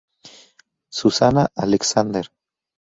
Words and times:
Susana 0.99 1.47
Alexander" 1.55 2.25